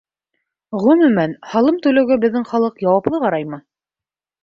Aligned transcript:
Ғөмүмән, 0.85 1.37
һалым 1.53 1.79
түләүгә 1.85 2.19
беҙҙең 2.25 2.51
халыҡ 2.55 2.85
яуаплы 2.89 3.25
ҡараймы? 3.29 3.65